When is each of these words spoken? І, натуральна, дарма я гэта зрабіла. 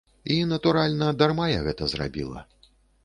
І, 0.23 0.37
натуральна, 0.53 1.09
дарма 1.19 1.45
я 1.53 1.59
гэта 1.67 1.91
зрабіла. 1.93 2.47